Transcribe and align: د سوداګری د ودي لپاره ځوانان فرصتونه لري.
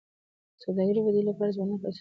د 0.57 0.59
سوداګری 0.63 0.99
د 1.03 1.05
ودي 1.05 1.21
لپاره 1.29 1.53
ځوانان 1.55 1.77
فرصتونه 1.81 1.83
لري. 1.87 1.89